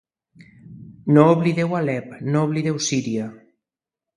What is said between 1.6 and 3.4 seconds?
Alep, no oblideu Síria.